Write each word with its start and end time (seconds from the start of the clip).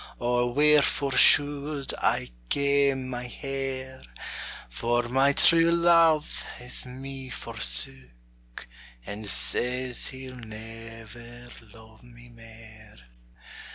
Or 0.17 0.51
wherefore 0.51 1.15
should 1.15 1.93
I 2.01 2.31
kame 2.49 3.07
my 3.07 3.27
hair? 3.27 4.01
For 4.67 5.07
my 5.07 5.31
true 5.33 5.69
love 5.71 6.41
has 6.57 6.87
me 6.87 7.29
forsook, 7.29 8.65
And 9.05 9.27
says 9.27 10.07
he'll 10.07 10.37
never 10.37 11.49
lo'e 11.71 12.01
me 12.01 12.29
mair. 12.29 12.97